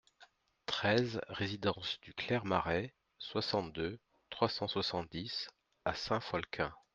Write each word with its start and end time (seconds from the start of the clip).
treize 0.65 1.21
résidence 1.27 1.99
du 2.01 2.15
Clair 2.15 2.43
Marais, 2.43 2.91
soixante-deux, 3.19 3.99
trois 4.31 4.49
cent 4.49 4.67
soixante-dix 4.67 5.47
à 5.85 5.93
Saint-Folquin 5.93 6.73